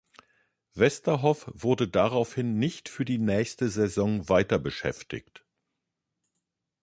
[0.73, 5.45] Westerhoff wurde daraufhin nicht für die nächste Saison weiter beschäftigt.